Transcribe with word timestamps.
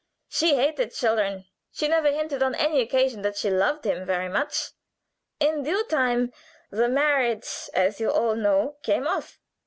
She 0.29 0.55
hated 0.55 0.95
children. 0.95 1.45
She 1.71 1.87
never 1.87 2.07
on 2.07 2.55
any 2.55 2.81
occasion 2.81 3.19
hinted 3.19 3.23
that 3.23 3.37
she 3.37 3.51
loved 3.51 3.85
him 3.85 4.03
very 4.03 4.29
much. 4.29 4.71
"In 5.39 5.61
due 5.61 5.83
time 5.83 6.33
the 6.71 6.89
marriage, 6.89 7.69
as 7.75 7.99
you 7.99 8.09
all 8.11 8.33
know, 8.35 8.77
came 8.81 9.05
off. 9.05 9.37